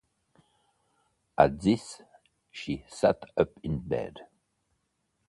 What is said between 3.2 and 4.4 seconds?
up in bed.